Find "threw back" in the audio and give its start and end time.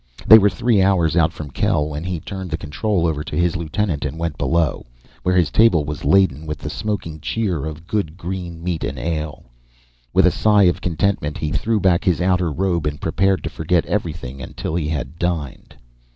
11.51-12.03